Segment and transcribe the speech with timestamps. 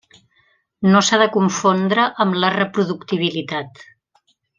[0.93, 3.85] No s’ha de confondre amb la reproductibilitat.